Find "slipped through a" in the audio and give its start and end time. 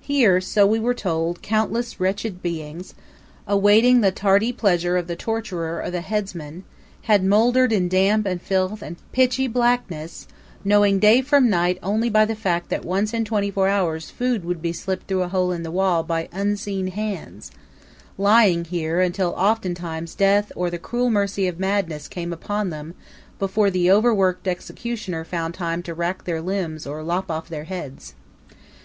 14.72-15.28